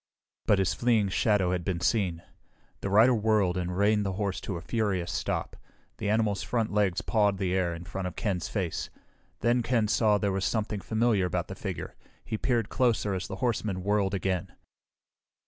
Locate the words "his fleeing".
0.57-1.09